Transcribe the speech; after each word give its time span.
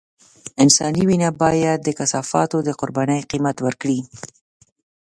انساني 0.63 1.03
وينه 1.07 1.29
بايد 1.41 1.79
د 1.83 1.87
کثافاتو 1.99 2.57
د 2.67 2.69
قربانۍ 2.79 3.19
قيمت 3.31 3.57
ورکړي. 3.65 3.99